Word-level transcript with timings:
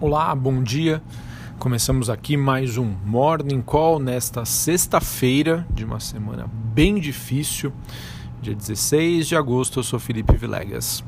Olá, 0.00 0.32
bom 0.32 0.62
dia. 0.62 1.02
Começamos 1.58 2.08
aqui 2.08 2.36
mais 2.36 2.78
um 2.78 2.94
Morning 3.04 3.60
Call 3.60 3.98
nesta 3.98 4.44
sexta-feira 4.44 5.66
de 5.74 5.84
uma 5.84 5.98
semana 5.98 6.48
bem 6.72 7.00
difícil, 7.00 7.72
dia 8.40 8.54
16 8.54 9.26
de 9.26 9.34
agosto. 9.34 9.80
Eu 9.80 9.82
sou 9.82 9.98
Felipe 9.98 10.36
Vilegas. 10.36 11.02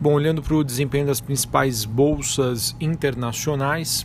Bom, 0.00 0.14
olhando 0.14 0.42
para 0.42 0.56
o 0.56 0.64
desempenho 0.64 1.06
das 1.06 1.20
principais 1.20 1.84
bolsas 1.84 2.74
internacionais, 2.80 4.04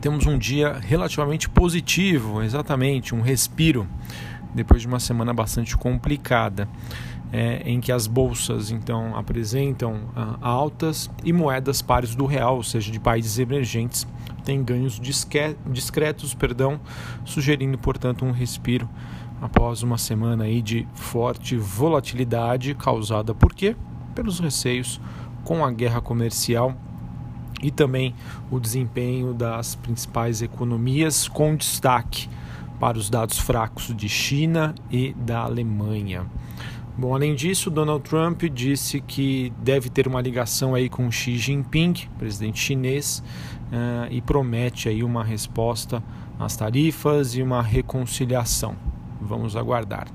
temos 0.00 0.24
um 0.24 0.38
dia 0.38 0.78
relativamente 0.80 1.50
positivo, 1.50 2.42
exatamente, 2.42 3.14
um 3.14 3.20
respiro, 3.20 3.86
depois 4.58 4.82
de 4.82 4.88
uma 4.88 4.98
semana 4.98 5.32
bastante 5.32 5.76
complicada 5.76 6.68
é, 7.32 7.62
em 7.64 7.80
que 7.80 7.92
as 7.92 8.08
bolsas 8.08 8.72
então 8.72 9.16
apresentam 9.16 10.00
ah, 10.16 10.36
altas 10.40 11.08
e 11.22 11.32
moedas 11.32 11.80
pares 11.80 12.14
do 12.14 12.26
real, 12.26 12.56
ou 12.56 12.64
seja, 12.64 12.90
de 12.90 12.98
países 12.98 13.38
emergentes, 13.38 14.06
têm 14.44 14.64
ganhos 14.64 14.98
discretos, 14.98 16.34
perdão, 16.34 16.80
sugerindo 17.24 17.78
portanto 17.78 18.24
um 18.24 18.32
respiro 18.32 18.88
após 19.40 19.84
uma 19.84 19.96
semana 19.96 20.44
aí 20.44 20.60
de 20.60 20.88
forte 20.92 21.56
volatilidade 21.56 22.74
causada 22.74 23.32
por 23.32 23.54
quê? 23.54 23.76
Pelos 24.12 24.40
receios 24.40 25.00
com 25.44 25.64
a 25.64 25.70
guerra 25.70 26.00
comercial 26.00 26.74
e 27.62 27.70
também 27.70 28.12
o 28.50 28.58
desempenho 28.58 29.32
das 29.32 29.76
principais 29.76 30.42
economias 30.42 31.28
com 31.28 31.54
destaque 31.54 32.28
para 32.78 32.98
os 32.98 33.10
dados 33.10 33.38
fracos 33.38 33.94
de 33.94 34.08
China 34.08 34.74
e 34.90 35.12
da 35.14 35.40
Alemanha. 35.40 36.26
Bom, 36.96 37.14
além 37.14 37.34
disso, 37.34 37.70
Donald 37.70 38.02
Trump 38.02 38.42
disse 38.52 39.00
que 39.00 39.52
deve 39.62 39.88
ter 39.88 40.08
uma 40.08 40.20
ligação 40.20 40.74
aí 40.74 40.88
com 40.88 41.08
Xi 41.10 41.38
Jinping, 41.38 41.94
presidente 42.18 42.58
chinês, 42.58 43.22
uh, 43.68 44.12
e 44.12 44.20
promete 44.20 44.88
aí 44.88 45.04
uma 45.04 45.22
resposta 45.22 46.02
às 46.40 46.56
tarifas 46.56 47.36
e 47.36 47.42
uma 47.42 47.62
reconciliação. 47.62 48.74
Vamos 49.20 49.54
aguardar. 49.54 50.08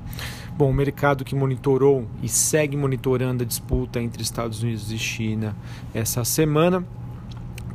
Bom, 0.58 0.70
o 0.70 0.74
mercado 0.74 1.24
que 1.24 1.34
monitorou 1.34 2.06
e 2.22 2.28
segue 2.28 2.76
monitorando 2.78 3.44
a 3.44 3.46
disputa 3.46 4.02
entre 4.02 4.22
Estados 4.22 4.62
Unidos 4.62 4.92
e 4.92 4.98
China 4.98 5.56
essa 5.94 6.24
semana 6.24 6.86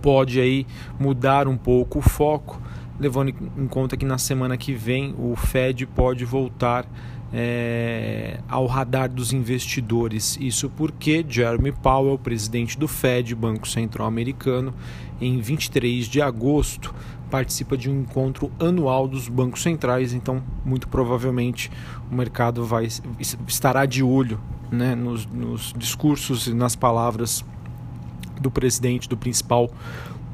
pode 0.00 0.40
aí 0.40 0.66
mudar 0.98 1.48
um 1.48 1.56
pouco 1.56 1.98
o 1.98 2.02
foco, 2.02 2.60
levando 2.98 3.28
em 3.56 3.66
conta 3.66 3.96
que 3.96 4.04
na 4.04 4.18
semana 4.18 4.56
que 4.56 4.72
vem 4.72 5.14
o 5.18 5.36
Fed 5.36 5.86
pode 5.86 6.24
voltar 6.24 6.86
é, 7.32 8.40
ao 8.48 8.66
radar 8.66 9.08
dos 9.10 9.32
investidores. 9.32 10.36
Isso 10.40 10.70
porque 10.70 11.24
Jeremy 11.28 11.72
Powell, 11.72 12.18
presidente 12.18 12.78
do 12.78 12.88
Fed, 12.88 13.34
Banco 13.34 13.68
Central 13.68 14.06
Americano, 14.06 14.74
em 15.20 15.40
23 15.40 16.06
de 16.06 16.20
agosto 16.20 16.94
participa 17.30 17.76
de 17.76 17.90
um 17.90 18.00
encontro 18.00 18.50
anual 18.58 19.06
dos 19.06 19.28
bancos 19.28 19.62
centrais, 19.62 20.14
então 20.14 20.42
muito 20.64 20.88
provavelmente 20.88 21.70
o 22.10 22.14
mercado 22.14 22.64
vai 22.64 22.88
estará 23.46 23.84
de 23.84 24.02
olho 24.02 24.40
né, 24.70 24.94
nos, 24.94 25.26
nos 25.26 25.74
discursos 25.76 26.46
e 26.46 26.54
nas 26.54 26.74
palavras 26.74 27.44
do 28.40 28.50
presidente 28.50 29.08
do 29.08 29.16
principal 29.16 29.70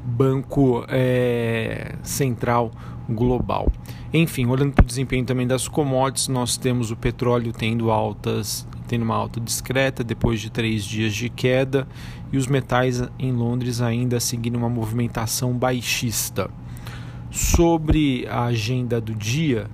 banco 0.05 0.85
é, 0.87 1.95
central 2.03 2.71
global. 3.09 3.71
Enfim, 4.13 4.45
olhando 4.45 4.73
para 4.73 4.83
o 4.83 4.85
desempenho 4.85 5.25
também 5.25 5.47
das 5.47 5.67
commodities, 5.67 6.27
nós 6.27 6.57
temos 6.57 6.91
o 6.91 6.95
petróleo 6.95 7.51
tendo 7.51 7.91
altas, 7.91 8.67
tendo 8.87 9.03
uma 9.03 9.15
alta 9.15 9.39
discreta 9.39 10.03
depois 10.03 10.39
de 10.39 10.49
três 10.49 10.83
dias 10.83 11.13
de 11.13 11.29
queda, 11.29 11.87
e 12.31 12.37
os 12.37 12.47
metais 12.47 13.03
em 13.19 13.31
Londres 13.31 13.81
ainda 13.81 14.19
seguindo 14.19 14.55
uma 14.55 14.69
movimentação 14.69 15.53
baixista. 15.53 16.49
Sobre 17.31 18.25
a 18.29 18.45
agenda 18.45 19.01
do 19.01 19.13
dia, 19.13 19.69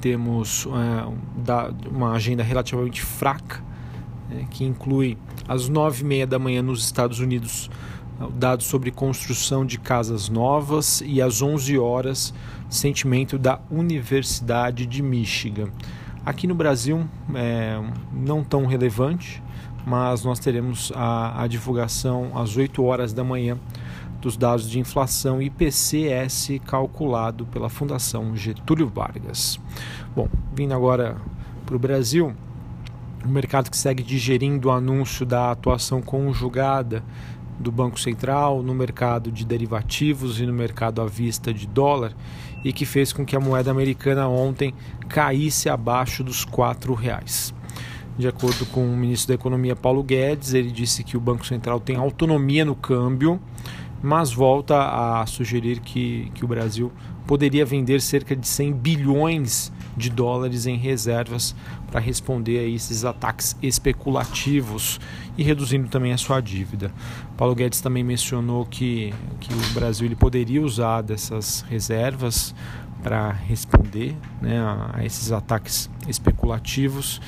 temos 0.00 0.66
é, 0.66 1.88
uma 1.90 2.12
agenda 2.12 2.42
relativamente 2.42 3.02
fraca, 3.02 3.62
é, 4.30 4.44
que 4.50 4.64
inclui 4.64 5.18
às 5.48 5.68
nove 5.68 6.02
e 6.02 6.06
meia 6.06 6.26
da 6.26 6.38
manhã 6.38 6.62
nos 6.62 6.84
Estados 6.84 7.18
Unidos 7.18 7.68
dados 8.28 8.66
sobre 8.66 8.90
construção 8.90 9.64
de 9.64 9.78
casas 9.78 10.28
novas 10.28 11.02
e 11.04 11.22
às 11.22 11.40
11 11.40 11.78
horas 11.78 12.34
sentimento 12.68 13.38
da 13.38 13.60
Universidade 13.70 14.86
de 14.86 15.02
Michigan. 15.02 15.70
Aqui 16.24 16.46
no 16.46 16.54
Brasil 16.54 17.08
é 17.34 17.80
não 18.12 18.44
tão 18.44 18.66
relevante, 18.66 19.42
mas 19.86 20.22
nós 20.22 20.38
teremos 20.38 20.92
a, 20.94 21.42
a 21.42 21.46
divulgação 21.46 22.32
às 22.34 22.56
8 22.56 22.82
horas 22.84 23.12
da 23.12 23.24
manhã 23.24 23.58
dos 24.20 24.36
dados 24.36 24.68
de 24.68 24.78
inflação 24.78 25.40
IPCS 25.40 26.60
calculado 26.66 27.46
pela 27.46 27.70
Fundação 27.70 28.36
Getúlio 28.36 28.86
Vargas. 28.86 29.58
Bom, 30.14 30.28
vindo 30.54 30.74
agora 30.74 31.16
para 31.64 31.74
o 31.74 31.78
Brasil, 31.78 32.34
o 33.24 33.28
mercado 33.28 33.70
que 33.70 33.76
segue 33.76 34.02
digerindo 34.02 34.68
o 34.68 34.70
anúncio 34.70 35.24
da 35.24 35.50
atuação 35.50 36.02
conjugada 36.02 37.02
do 37.60 37.70
Banco 37.70 38.00
Central 38.00 38.62
no 38.62 38.74
mercado 38.74 39.30
de 39.30 39.44
derivativos 39.44 40.40
e 40.40 40.46
no 40.46 40.52
mercado 40.52 41.02
à 41.02 41.06
vista 41.06 41.52
de 41.52 41.66
dólar 41.66 42.12
e 42.64 42.72
que 42.72 42.86
fez 42.86 43.12
com 43.12 43.24
que 43.24 43.36
a 43.36 43.40
moeda 43.40 43.70
americana 43.70 44.26
ontem 44.28 44.74
caísse 45.08 45.68
abaixo 45.68 46.24
dos 46.24 46.44
R$ 46.44 46.94
reais. 46.98 47.54
De 48.18 48.26
acordo 48.28 48.66
com 48.66 48.84
o 48.84 48.96
ministro 48.96 49.28
da 49.28 49.34
Economia 49.34 49.74
Paulo 49.74 50.02
Guedes, 50.02 50.52
ele 50.52 50.70
disse 50.70 51.04
que 51.04 51.16
o 51.16 51.20
Banco 51.20 51.46
Central 51.46 51.80
tem 51.80 51.96
autonomia 51.96 52.64
no 52.64 52.74
câmbio, 52.74 53.40
mas 54.02 54.32
volta 54.32 54.76
a 55.20 55.26
sugerir 55.26 55.80
que, 55.80 56.30
que 56.34 56.44
o 56.44 56.48
Brasil 56.48 56.92
poderia 57.26 57.64
vender 57.64 58.00
cerca 58.00 58.34
de 58.34 58.46
100 58.46 58.72
bilhões 58.72 59.72
de 59.96 60.10
dólares 60.10 60.66
em 60.66 60.76
reservas 60.76 61.54
para 61.90 62.00
responder 62.00 62.58
a 62.58 62.68
esses 62.68 63.04
ataques 63.04 63.56
especulativos 63.62 64.98
e 65.36 65.42
reduzindo 65.42 65.88
também 65.88 66.12
a 66.12 66.18
sua 66.18 66.40
dívida. 66.40 66.92
Paulo 67.36 67.54
Guedes 67.54 67.80
também 67.80 68.02
mencionou 68.02 68.64
que, 68.64 69.12
que 69.38 69.52
o 69.52 69.74
Brasil 69.74 70.06
ele 70.06 70.16
poderia 70.16 70.62
usar 70.62 71.02
dessas 71.02 71.64
reservas 71.68 72.54
para 73.02 73.30
responder 73.30 74.16
né, 74.40 74.60
a, 74.60 75.04
esses 75.04 75.32
ataques 75.32 75.90
especulativos 76.08 77.20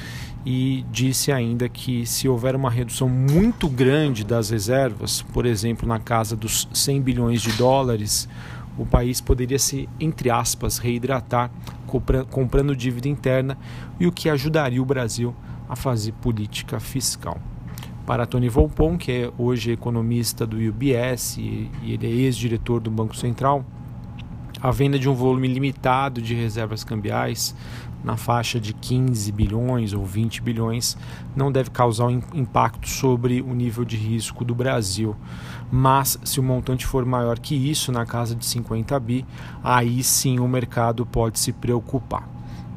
e 0.44 0.84
disse 0.90 1.30
ainda 1.30 1.68
que 1.68 2.04
se 2.04 2.28
houver 2.28 2.56
uma 2.56 2.70
redução 2.70 3.08
muito 3.08 3.68
grande 3.68 4.24
das 4.24 4.50
reservas, 4.50 5.22
por 5.22 5.46
exemplo, 5.46 5.86
na 5.86 6.00
casa 6.00 6.34
dos 6.36 6.68
100 6.72 7.00
bilhões 7.00 7.40
de 7.42 7.52
dólares, 7.52 8.28
o 8.76 8.84
país 8.84 9.20
poderia 9.20 9.58
se, 9.58 9.88
entre 10.00 10.30
aspas, 10.30 10.78
reidratar 10.78 11.50
comprando 12.30 12.74
dívida 12.74 13.08
interna 13.08 13.56
e 14.00 14.06
o 14.06 14.12
que 14.12 14.28
ajudaria 14.28 14.80
o 14.80 14.84
Brasil 14.84 15.34
a 15.68 15.76
fazer 15.76 16.12
política 16.12 16.80
fiscal. 16.80 17.38
Para 18.06 18.26
Tony 18.26 18.48
Volpon, 18.48 18.98
que 18.98 19.12
é 19.12 19.32
hoje 19.38 19.70
economista 19.70 20.46
do 20.46 20.56
UBS 20.56 21.36
e 21.38 21.70
ele 21.84 22.06
é 22.06 22.10
ex-diretor 22.10 22.80
do 22.80 22.90
Banco 22.90 23.16
Central, 23.16 23.64
a 24.62 24.70
venda 24.70 24.98
de 24.98 25.08
um 25.08 25.14
volume 25.14 25.48
limitado 25.48 26.22
de 26.22 26.34
reservas 26.34 26.84
cambiais 26.84 27.54
na 28.04 28.16
faixa 28.16 28.60
de 28.60 28.72
15 28.72 29.30
bilhões 29.32 29.92
ou 29.92 30.04
20 30.04 30.42
bilhões 30.42 30.96
não 31.34 31.50
deve 31.50 31.70
causar 31.70 32.06
um 32.06 32.20
impacto 32.34 32.88
sobre 32.88 33.40
o 33.40 33.54
nível 33.54 33.84
de 33.84 33.96
risco 33.96 34.44
do 34.44 34.54
Brasil. 34.54 35.16
Mas 35.70 36.18
se 36.24 36.38
o 36.38 36.42
montante 36.42 36.86
for 36.86 37.04
maior 37.04 37.38
que 37.38 37.54
isso, 37.54 37.90
na 37.90 38.06
casa 38.06 38.34
de 38.34 38.44
50 38.46 38.98
bi, 39.00 39.24
aí 39.62 40.02
sim 40.02 40.38
o 40.38 40.48
mercado 40.48 41.04
pode 41.06 41.38
se 41.38 41.52
preocupar. 41.52 42.28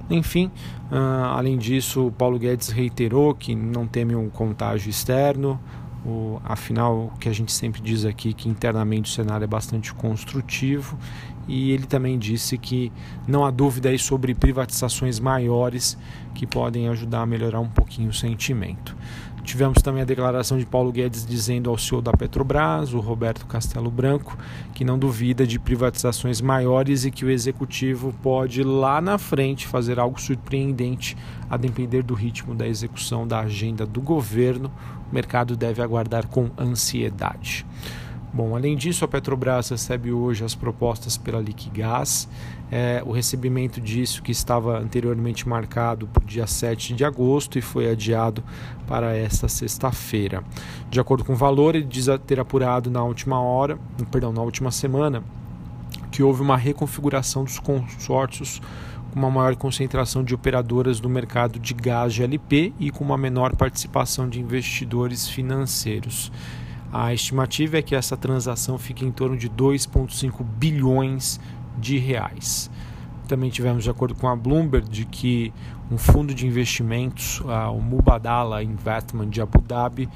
Enfim, 0.10 0.52
uh, 0.92 1.26
além 1.36 1.58
disso, 1.58 2.14
Paulo 2.18 2.38
Guedes 2.38 2.70
reiterou 2.70 3.34
que 3.34 3.56
não 3.56 3.88
teme 3.88 4.16
um 4.16 4.30
contágio 4.30 4.90
externo, 4.90 5.60
o, 6.06 6.40
afinal, 6.44 7.12
o 7.16 7.18
que 7.20 7.28
a 7.28 7.34
gente 7.34 7.52
sempre 7.52 7.82
diz 7.82 8.06
aqui 8.06 8.32
que 8.32 8.48
internamente 8.48 9.10
o 9.10 9.14
cenário 9.14 9.44
é 9.44 9.48
bastante 9.48 9.92
construtivo 9.92 10.96
e 11.48 11.72
ele 11.72 11.86
também 11.86 12.18
disse 12.18 12.58
que 12.58 12.92
não 13.28 13.46
há 13.46 13.52
dúvida 13.52 13.90
aí 13.90 14.00
sobre 14.00 14.34
privatizações 14.34 15.20
maiores 15.20 15.98
que 16.34 16.46
podem 16.46 16.88
ajudar 16.90 17.22
a 17.22 17.26
melhorar 17.26 17.60
um 17.60 17.70
pouquinho 17.70 18.10
o 18.10 18.14
sentimento. 18.14 18.96
Tivemos 19.46 19.80
também 19.80 20.02
a 20.02 20.06
declaração 20.06 20.58
de 20.58 20.66
Paulo 20.66 20.92
Guedes 20.92 21.24
dizendo 21.24 21.70
ao 21.70 21.78
CEO 21.78 22.02
da 22.02 22.12
Petrobras, 22.12 22.94
o 22.94 23.00
Roberto 23.00 23.46
Castelo 23.46 23.92
Branco, 23.92 24.36
que 24.74 24.84
não 24.84 24.98
duvida 24.98 25.46
de 25.46 25.60
privatizações 25.60 26.42
maiores 26.42 27.06
e 27.06 27.12
que 27.12 27.24
o 27.24 27.30
executivo 27.30 28.12
pode 28.24 28.64
lá 28.64 29.00
na 29.00 29.20
frente 29.20 29.68
fazer 29.68 30.00
algo 30.00 30.20
surpreendente 30.20 31.16
a 31.48 31.58
depender 31.58 32.02
do 32.02 32.16
ritmo 32.16 32.56
da 32.56 32.68
execução 32.68 33.28
da 33.28 33.42
agenda 33.42 33.86
do 33.86 34.02
governo. 34.02 34.72
O 35.12 35.14
mercado 35.14 35.56
deve 35.56 35.80
aguardar 35.80 36.26
com 36.26 36.50
ansiedade. 36.58 37.68
Bom, 38.36 38.54
além 38.54 38.76
disso, 38.76 39.06
a 39.06 39.08
Petrobras 39.08 39.70
recebe 39.70 40.12
hoje 40.12 40.44
as 40.44 40.54
propostas 40.54 41.16
pela 41.16 41.40
Liquigás. 41.40 42.28
É, 42.70 43.02
o 43.06 43.14
recebimento 43.14 43.80
disso, 43.80 44.22
que 44.22 44.30
estava 44.30 44.78
anteriormente 44.78 45.48
marcado 45.48 46.06
para 46.08 46.22
o 46.22 46.26
dia 46.26 46.46
7 46.46 46.94
de 46.94 47.06
agosto 47.06 47.58
e 47.58 47.62
foi 47.62 47.90
adiado 47.90 48.44
para 48.86 49.16
esta 49.16 49.48
sexta-feira. 49.48 50.44
De 50.90 51.00
acordo 51.00 51.24
com 51.24 51.32
o 51.32 51.36
valor, 51.38 51.76
ele 51.76 51.86
diz 51.86 52.08
ter 52.28 52.38
apurado 52.38 52.92
na 52.92 53.02
última 53.06 53.40
hora, 53.40 53.80
perdão, 54.12 54.34
na 54.34 54.42
última 54.42 54.70
semana, 54.70 55.24
que 56.12 56.22
houve 56.22 56.42
uma 56.42 56.58
reconfiguração 56.58 57.46
dos 57.46 57.58
consórcios 57.58 58.62
com 59.14 59.20
uma 59.20 59.32
maior 59.32 59.56
concentração 59.56 60.22
de 60.26 60.36
operadoras 60.36 61.00
no 61.00 61.08
mercado 61.08 61.58
de 61.58 61.74
gás 61.74 62.14
GLP 62.14 62.74
e 62.82 62.92
com 62.92 63.06
uma 63.06 63.18
menor 63.18 63.56
participação 63.56 64.28
de 64.28 64.42
investidores 64.42 65.26
financeiros. 65.26 66.30
A 66.98 67.14
estimativa 67.14 67.78
é 67.78 67.82
que 67.82 67.94
essa 67.94 68.16
transação 68.16 68.78
fique 68.78 69.04
em 69.04 69.12
torno 69.12 69.36
de 69.36 69.50
2,5 69.50 70.42
bilhões 70.46 71.42
de 71.78 71.98
reais. 71.98 72.72
Também 73.28 73.50
tivemos, 73.50 73.84
de 73.84 73.90
acordo 73.90 74.16
com 74.16 74.30
a 74.30 74.36
Bloomberg, 74.36 74.88
de 74.88 75.04
que 75.04 75.54
um 75.92 75.98
fundo 75.98 76.34
de 76.34 76.48
investimentos, 76.48 77.42
o 77.42 77.82
Mubadala 77.82 78.64
Investment 78.64 79.28
de 79.28 79.42
Abu 79.42 79.60
Dhabi 79.60 80.08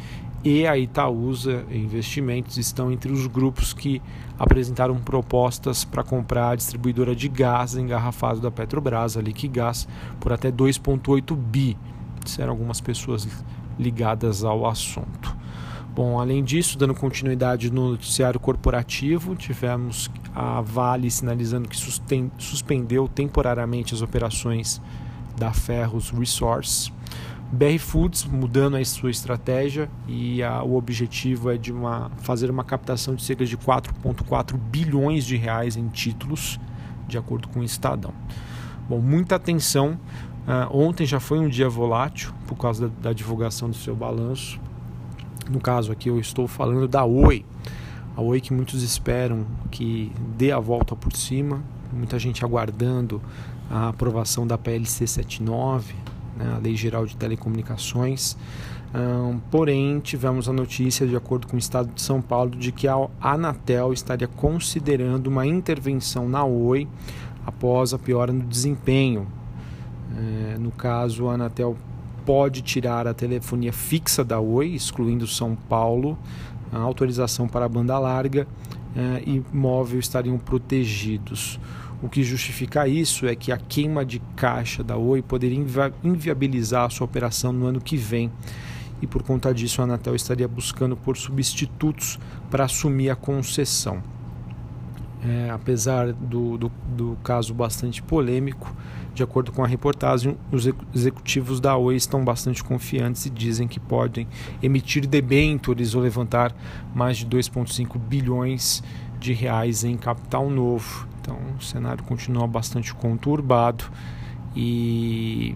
e 0.42 0.66
a 0.66 0.78
Itaúsa 0.78 1.66
Investimentos 1.70 2.56
estão 2.56 2.90
entre 2.90 3.12
os 3.12 3.28
grupos 3.28 3.74
que 3.74 4.02
apresentaram 4.38 4.98
propostas 5.00 5.84
para 5.84 6.02
comprar 6.02 6.52
a 6.52 6.56
distribuidora 6.56 7.14
de 7.14 7.28
gás 7.28 7.76
engarrafado 7.76 8.40
da 8.40 8.50
Petrobras, 8.50 9.18
a 9.18 9.22
Liquigás, 9.22 9.86
por 10.18 10.32
até 10.32 10.50
2,8 10.50 11.36
bi. 11.36 11.78
Disseram 12.24 12.52
algumas 12.52 12.80
pessoas 12.80 13.28
ligadas 13.78 14.46
ao 14.46 14.66
assunto. 14.66 15.38
Bom, 16.00 16.18
além 16.18 16.42
disso, 16.42 16.78
dando 16.78 16.96
continuidade 16.96 17.70
no 17.70 17.90
noticiário 17.90 18.40
corporativo, 18.40 19.36
tivemos 19.36 20.10
a 20.34 20.62
Vale 20.62 21.12
sinalizando 21.12 21.68
que 21.68 21.76
suspendeu 22.38 23.06
temporariamente 23.10 23.94
as 23.94 24.02
operações 24.02 24.82
da 25.38 25.52
Ferros 25.52 26.10
Resource. 26.10 26.90
BR 27.52 27.78
Foods 27.80 28.24
mudando 28.24 28.78
a 28.78 28.86
sua 28.86 29.12
estratégia 29.12 29.92
e 30.08 30.42
a, 30.42 30.64
o 30.64 30.78
objetivo 30.78 31.52
é 31.52 31.58
de 31.58 31.70
uma, 31.74 32.10
fazer 32.22 32.50
uma 32.50 32.64
captação 32.64 33.14
de 33.14 33.22
cerca 33.22 33.46
de 33.46 33.58
4,4 33.58 34.56
bilhões 34.56 35.26
de 35.26 35.36
reais 35.36 35.76
em 35.76 35.90
títulos, 35.90 36.58
de 37.10 37.18
acordo 37.18 37.50
com 37.50 37.60
o 37.60 37.64
Estadão. 37.66 38.14
Bom, 38.88 39.02
muita 39.02 39.36
atenção. 39.36 40.00
Uh, 40.48 40.78
ontem 40.78 41.06
já 41.06 41.20
foi 41.20 41.40
um 41.40 41.50
dia 41.50 41.68
volátil 41.68 42.32
por 42.48 42.56
causa 42.56 42.88
da, 42.88 43.10
da 43.10 43.14
divulgação 43.14 43.70
do 43.70 43.76
seu 43.76 43.94
balanço 43.98 44.62
no 45.50 45.60
caso 45.60 45.92
aqui 45.92 46.10
eu 46.10 46.20
estou 46.20 46.48
falando 46.48 46.88
da 46.88 47.04
Oi. 47.04 47.46
A 48.16 48.22
Oi 48.22 48.40
que 48.40 48.54
muitos 48.54 48.84
esperam 48.84 49.46
que 49.72 50.12
dê 50.38 50.52
a 50.52 50.60
volta 50.60 50.96
por 50.96 51.14
cima, 51.14 51.62
muita 51.92 52.20
gente 52.20 52.44
aguardando 52.46 53.22
a 53.70 53.90
aprovação 53.90 54.46
da 54.46 54.58
PLC 54.58 55.08
79, 55.08 55.94
né, 56.38 56.54
a 56.56 56.58
Lei 56.58 56.76
Geral 56.76 57.06
de 57.06 57.16
Telecomunicações. 57.16 58.38
Um, 58.94 59.40
porém, 59.52 60.00
tivemos 60.00 60.50
a 60.50 60.54
notícia, 60.54 61.06
de 61.06 61.16
acordo 61.16 61.48
com 61.48 61.56
o 61.56 61.60
Estado 61.60 61.92
de 61.94 62.02
São 62.02 62.22
Paulo, 62.22 62.52
de 62.52 62.72
que 62.72 62.88
a 62.88 62.96
Anatel 63.22 63.94
estaria 63.94 64.28
considerando 64.28 65.28
uma 65.28 65.46
intervenção 65.46 66.28
na 66.28 66.44
Oi 66.44 66.88
após 67.46 67.94
a 67.94 68.00
piora 68.00 68.34
no 68.34 68.44
desempenho. 68.44 69.28
É, 70.18 70.58
no 70.58 70.72
caso, 70.72 71.30
a 71.30 71.34
Anatel 71.34 71.78
pode 72.30 72.62
tirar 72.62 73.08
a 73.08 73.14
telefonia 73.16 73.74
fixa 73.74 74.24
da 74.24 74.40
Oi, 74.40 74.68
excluindo 74.68 75.26
São 75.26 75.56
Paulo, 75.56 76.16
a 76.72 76.78
autorização 76.78 77.48
para 77.48 77.66
a 77.66 77.68
banda 77.68 77.98
larga 77.98 78.48
eh, 78.96 79.24
e 79.26 79.44
móvel 79.52 80.00
estariam 80.00 80.38
protegidos. 80.38 81.60
O 82.04 82.08
que 82.08 82.22
justifica 82.22 82.88
isso 82.88 83.26
é 83.26 83.36
que 83.36 83.52
a 83.52 83.58
queima 83.58 84.06
de 84.06 84.20
caixa 84.36 84.84
da 84.84 84.96
Oi 84.96 85.24
poderia 85.24 85.58
invi 85.58 85.92
inviabilizar 86.04 86.86
a 86.86 86.90
sua 86.92 87.06
operação 87.06 87.52
no 87.52 87.66
ano 87.66 87.82
que 87.82 87.98
vem. 87.98 88.32
E 89.02 89.08
por 89.08 89.24
conta 89.24 89.52
disso, 89.52 89.82
a 89.82 89.86
Anatel 89.86 90.14
estaria 90.14 90.48
buscando 90.48 90.96
por 90.96 91.18
substitutos 91.18 92.20
para 92.52 92.66
assumir 92.66 93.10
a 93.10 93.16
concessão. 93.16 94.04
É, 95.22 95.50
apesar 95.50 96.14
do, 96.14 96.60
do, 96.60 96.72
do, 96.96 97.18
caso 97.24 97.54
bastante 97.56 98.04
polêmico, 98.04 98.74
de 99.20 99.24
acordo 99.24 99.52
com 99.52 99.62
a 99.62 99.68
reportagem, 99.68 100.38
os 100.50 100.66
executivos 100.96 101.60
da 101.60 101.76
Oi 101.76 101.98
estão 101.98 102.24
bastante 102.24 102.64
confiantes 102.64 103.26
e 103.26 103.30
dizem 103.30 103.68
que 103.68 103.78
podem 103.78 104.26
emitir 104.64 105.06
debêntures 105.06 105.94
ou 105.94 106.02
levantar 106.02 106.56
mais 106.96 107.18
de 107.18 107.26
2,5 107.28 108.00
bilhões 108.00 108.82
de 109.20 109.34
reais 109.34 109.84
em 109.84 109.98
capital 109.98 110.50
novo. 110.50 111.06
Então 111.20 111.38
o 111.60 111.62
cenário 111.62 112.02
continua 112.06 112.48
bastante 112.48 112.94
conturbado 112.94 113.84
e 114.56 115.54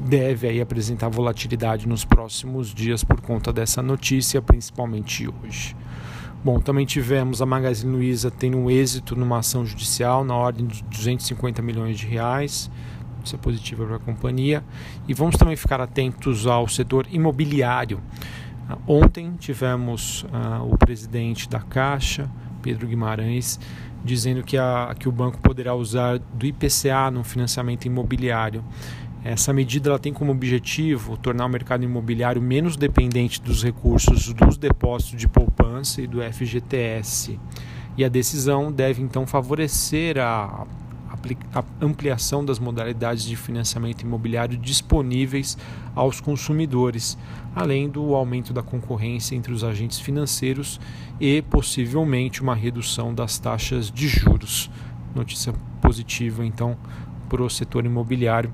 deve 0.00 0.48
aí 0.48 0.60
apresentar 0.60 1.08
volatilidade 1.08 1.86
nos 1.86 2.04
próximos 2.04 2.74
dias 2.74 3.04
por 3.04 3.20
conta 3.20 3.52
dessa 3.52 3.80
notícia, 3.80 4.42
principalmente 4.42 5.28
hoje. 5.28 5.76
Bom, 6.44 6.60
também 6.60 6.84
tivemos 6.84 7.40
a 7.40 7.46
Magazine 7.46 7.90
Luiza 7.90 8.30
tendo 8.30 8.58
um 8.58 8.70
êxito 8.70 9.16
numa 9.16 9.38
ação 9.38 9.64
judicial 9.64 10.22
na 10.22 10.34
ordem 10.34 10.66
de 10.66 10.82
250 10.82 11.62
milhões 11.62 11.96
de 11.96 12.06
reais. 12.06 12.70
Positiva 13.38 13.84
para 13.84 13.96
a 13.96 13.98
companhia. 13.98 14.62
E 15.08 15.14
vamos 15.14 15.36
também 15.36 15.56
ficar 15.56 15.80
atentos 15.80 16.46
ao 16.46 16.68
setor 16.68 17.06
imobiliário. 17.10 18.00
Uh, 18.68 18.78
ontem 18.86 19.34
tivemos 19.38 20.24
uh, 20.24 20.72
o 20.72 20.76
presidente 20.78 21.48
da 21.48 21.60
Caixa, 21.60 22.30
Pedro 22.62 22.86
Guimarães, 22.86 23.58
dizendo 24.04 24.42
que, 24.42 24.58
a, 24.58 24.94
que 24.98 25.08
o 25.08 25.12
banco 25.12 25.38
poderá 25.38 25.74
usar 25.74 26.18
do 26.18 26.46
IPCA 26.46 27.10
no 27.10 27.24
financiamento 27.24 27.86
imobiliário. 27.86 28.62
Essa 29.24 29.54
medida 29.54 29.88
ela 29.88 29.98
tem 29.98 30.12
como 30.12 30.32
objetivo 30.32 31.16
tornar 31.16 31.46
o 31.46 31.48
mercado 31.48 31.82
imobiliário 31.82 32.42
menos 32.42 32.76
dependente 32.76 33.40
dos 33.40 33.64
recursos 33.64 34.34
dos 34.34 34.58
depósitos 34.58 35.18
de 35.18 35.26
poupança 35.26 36.02
e 36.02 36.06
do 36.06 36.20
FGTS. 36.20 37.40
E 37.96 38.04
a 38.04 38.08
decisão 38.08 38.70
deve 38.70 39.02
então 39.02 39.26
favorecer 39.26 40.18
a 40.18 40.66
ampliação 41.80 42.44
das 42.44 42.58
modalidades 42.58 43.24
de 43.24 43.36
financiamento 43.36 44.02
imobiliário 44.02 44.56
disponíveis 44.56 45.56
aos 45.94 46.20
consumidores, 46.20 47.16
além 47.54 47.88
do 47.88 48.14
aumento 48.14 48.52
da 48.52 48.62
concorrência 48.62 49.34
entre 49.34 49.52
os 49.52 49.64
agentes 49.64 50.00
financeiros 50.00 50.80
e 51.20 51.42
possivelmente 51.42 52.42
uma 52.42 52.54
redução 52.54 53.14
das 53.14 53.38
taxas 53.38 53.90
de 53.90 54.08
juros. 54.08 54.70
Notícia 55.14 55.52
positiva 55.80 56.44
então 56.44 56.76
para 57.28 57.42
o 57.42 57.50
setor 57.50 57.84
imobiliário 57.84 58.52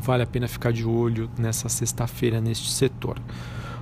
vale 0.00 0.22
a 0.22 0.26
pena 0.26 0.48
ficar 0.48 0.72
de 0.72 0.84
olho 0.84 1.30
nessa 1.38 1.68
sexta-feira 1.68 2.40
neste 2.40 2.70
setor. 2.70 3.18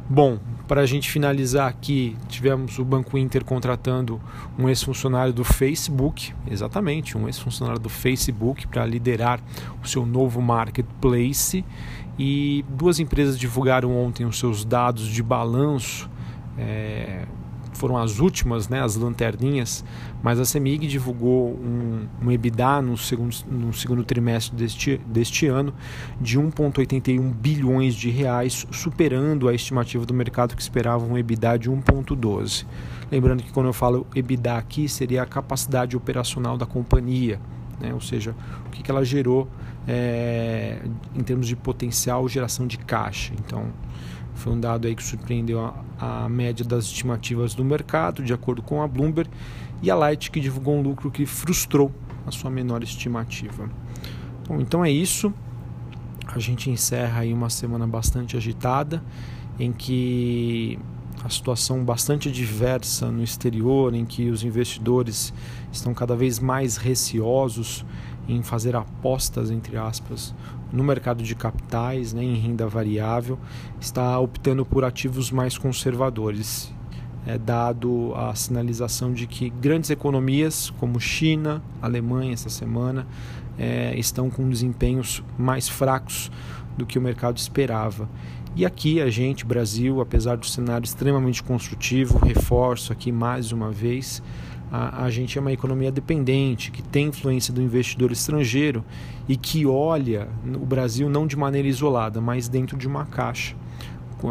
Bom, 0.08 0.38
para 0.70 0.82
a 0.82 0.87
gente 0.87 1.11
finalizar 1.11 1.69
aqui, 1.69 2.17
tivemos 2.28 2.79
o 2.79 2.84
Banco 2.84 3.19
Inter 3.19 3.44
contratando 3.44 4.20
um 4.56 4.69
ex-funcionário 4.69 5.32
do 5.32 5.43
Facebook, 5.43 6.32
exatamente, 6.48 7.19
um 7.19 7.27
ex-funcionário 7.27 7.81
do 7.81 7.89
Facebook 7.89 8.69
para 8.69 8.86
liderar 8.86 9.41
o 9.82 9.89
seu 9.89 10.06
novo 10.06 10.41
marketplace. 10.41 11.65
E 12.17 12.65
duas 12.69 13.00
empresas 13.00 13.36
divulgaram 13.36 13.98
ontem 13.98 14.24
os 14.24 14.39
seus 14.39 14.65
dados 14.65 15.08
de 15.08 15.24
balanço. 15.24 16.08
É, 16.56 17.24
foram 17.81 17.96
as 17.96 18.19
últimas, 18.20 18.69
né, 18.69 18.82
as 18.82 18.94
lanterninhas, 18.94 19.82
mas 20.22 20.39
a 20.39 20.44
CEMIG 20.44 20.87
divulgou 20.87 21.53
um, 21.55 22.06
um 22.22 22.31
EBITDA 22.31 22.82
no 22.82 22.94
segundo, 22.99 23.34
no 23.51 23.72
segundo 23.72 24.05
trimestre 24.05 24.55
deste, 24.55 25.01
deste 25.06 25.46
ano 25.46 25.72
de 26.20 26.39
1,81 26.39 27.32
bilhões 27.32 27.94
de 27.94 28.10
reais, 28.10 28.67
superando 28.70 29.49
a 29.49 29.55
estimativa 29.55 30.05
do 30.05 30.13
mercado 30.13 30.55
que 30.55 30.60
esperava 30.60 31.06
um 31.06 31.17
EBITDA 31.17 31.58
de 31.58 31.70
1,12. 31.70 32.67
Lembrando 33.10 33.43
que 33.43 33.51
quando 33.51 33.67
eu 33.67 33.72
falo 33.72 34.06
EBITDA 34.15 34.58
aqui, 34.58 34.87
seria 34.87 35.22
a 35.22 35.27
capacidade 35.27 35.96
operacional 35.96 36.58
da 36.58 36.67
companhia, 36.67 37.41
né, 37.81 37.94
ou 37.94 38.01
seja, 38.01 38.37
o 38.67 38.70
que, 38.70 38.82
que 38.82 38.91
ela 38.91 39.03
gerou 39.03 39.49
é, 39.91 40.79
em 41.17 41.23
termos 41.25 41.49
de 41.49 41.56
potencial 41.56 42.29
geração 42.29 42.65
de 42.65 42.79
caixa. 42.79 43.32
Então, 43.44 43.73
foi 44.35 44.53
um 44.53 44.61
dado 44.61 44.87
aí 44.87 44.94
que 44.94 45.03
surpreendeu 45.03 45.61
a, 45.99 46.25
a 46.25 46.29
média 46.29 46.65
das 46.65 46.85
estimativas 46.85 47.55
do 47.55 47.65
mercado, 47.65 48.23
de 48.23 48.32
acordo 48.32 48.63
com 48.63 48.81
a 48.81 48.87
Bloomberg, 48.87 49.29
e 49.82 49.91
a 49.91 49.97
Light 49.97 50.31
que 50.31 50.39
divulgou 50.39 50.77
um 50.77 50.81
lucro 50.81 51.11
que 51.11 51.27
frustrou 51.27 51.91
a 52.25 52.31
sua 52.31 52.51
menor 52.51 52.85
estimativa. 52.85 53.69
Bom, 54.47 54.61
então 54.61 54.85
é 54.85 54.91
isso. 54.91 55.35
A 56.29 56.39
gente 56.39 56.70
encerra 56.70 57.23
aí 57.23 57.32
uma 57.32 57.51
semana 57.51 57.87
bastante 57.87 58.37
agitada, 58.37 59.03
em 59.59 59.73
que 59.73 60.79
a 61.25 61.29
situação 61.29 61.85
bastante 61.85 62.31
diversa 62.31 63.11
no 63.11 63.25
exterior, 63.25 63.93
em 63.93 64.05
que 64.05 64.31
os 64.31 64.44
investidores 64.44 65.35
estão 65.73 65.93
cada 65.93 66.15
vez 66.15 66.39
mais 66.39 66.77
receosos 66.77 67.85
em 68.32 68.43
fazer 68.43 68.77
apostas, 68.77 69.51
entre 69.51 69.77
aspas, 69.77 70.34
no 70.72 70.84
mercado 70.84 71.22
de 71.22 71.34
capitais, 71.34 72.13
né, 72.13 72.22
em 72.22 72.37
renda 72.37 72.67
variável, 72.67 73.39
está 73.81 74.19
optando 74.19 74.65
por 74.65 74.84
ativos 74.84 75.31
mais 75.31 75.58
conservadores. 75.58 76.72
é, 77.27 77.39
dado 77.39 78.13
a 78.15 78.34
sinalização 78.34 79.13
de 79.13 79.27
que 79.27 79.51
grandes 79.51 79.91
economias 79.91 80.70
como 80.79 80.99
China, 81.01 81.63
Alemanha 81.81 82.32
essa 82.32 82.49
semana 82.49 83.06
é, 83.58 83.94
estão 83.99 84.31
com 84.31 84.49
desempenhos 84.49 85.22
mais 85.39 85.69
fracos 85.69 86.31
do 86.77 86.87
que 86.87 86.99
o 86.99 87.03
mercado 87.03 87.37
esperava. 87.37 88.08
E 88.56 88.67
aqui 88.67 89.01
a 89.01 89.08
gente, 89.10 89.44
Brasil, 89.44 90.01
apesar 90.01 90.37
do 90.37 90.46
cenário 90.46 90.84
extremamente 90.84 91.43
construtivo, 91.43 92.19
reforço 92.19 92.93
aqui 92.93 93.13
mais 93.13 93.53
uma 93.53 93.70
vez, 93.70 94.22
a, 94.70 95.05
a, 95.05 95.10
gente 95.10 95.36
é 95.36 95.41
uma 95.41 95.53
economia 95.53 95.91
dependente, 95.91 96.70
que 96.70 96.82
tem 96.82 97.08
influência 97.08 97.53
do 97.53 97.60
investidor 97.60 98.12
estrangeiro 98.12 98.84
e 99.29 99.36
que 99.36 99.67
olha 99.67 100.29
o 100.44 100.65
Brasil 100.65 101.08
não 101.08 101.27
de 101.27 101.36
maneira 101.36 101.67
isolada, 101.67 102.20
mas 102.20 102.48
dentro 102.48 102.77
de 102.77 102.86
uma 102.86 103.05
caixa, 103.05 103.56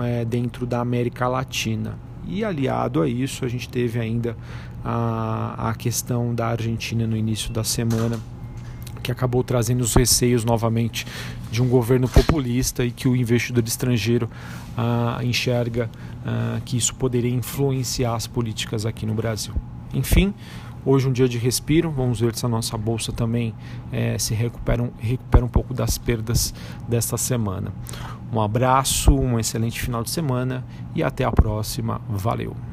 é, 0.03 0.24
dentro 0.24 0.65
da 0.65 0.79
América 0.79 1.27
Latina. 1.27 1.98
E 2.27 2.43
aliado 2.43 3.01
a 3.01 3.08
isso, 3.08 3.43
a 3.43 3.48
gente 3.48 3.67
teve 3.67 4.00
ainda 4.00 4.38
a, 4.84 5.69
a 5.69 5.75
questão 5.75 6.34
da 6.34 6.48
Argentina 6.48 7.05
no 7.05 7.17
início 7.17 7.51
da 7.51 7.63
semana, 7.63 8.19
que 9.01 9.12
acabou 9.12 9.43
trazendo 9.43 9.81
os 9.81 9.93
receios 9.96 10.46
novamente 10.46 11.05
de 11.51 11.62
um 11.62 11.67
governo 11.67 12.08
populista 12.08 12.86
e 12.86 12.91
que 12.91 13.08
o 13.08 13.15
investidor 13.15 13.63
estrangeiro 13.65 14.29
ah, 14.77 15.19
enxerga 15.24 15.89
ah, 16.25 16.60
que 16.63 16.77
isso 16.77 16.93
poderia 16.96 17.34
influenciar 17.34 18.13
as 18.13 18.27
políticas 18.27 18.86
aqui 18.86 19.05
no 19.05 19.13
Brasil. 19.13 19.53
Enfim, 19.93 20.34
hoje 20.86 21.08
um 21.08 21.12
dia 21.12 21.27
de 21.27 21.38
respiro, 21.38 21.91
vamos 21.91 22.19
ver 22.19 22.36
se 22.36 22.46
a 22.46 22.50
nossa 22.50 22.77
bolsa 22.77 23.12
também 23.12 23.53
eh, 23.91 24.17
se 24.17 24.34
recupera, 24.34 24.89
recupera 25.00 25.46
um 25.46 25.50
pouco 25.50 25.74
das 25.74 25.98
perdas 25.98 26.53
desta 26.88 27.17
semana. 27.17 27.72
Um 28.31 28.39
abraço, 28.39 29.13
um 29.13 29.39
excelente 29.39 29.79
final 29.79 30.03
de 30.03 30.10
semana 30.10 30.63
e 30.93 31.01
até 31.01 31.24
a 31.24 31.31
próxima. 31.31 32.00
Valeu! 32.08 32.68